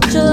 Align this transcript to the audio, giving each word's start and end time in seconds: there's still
there's 0.00 0.12
still 0.12 0.29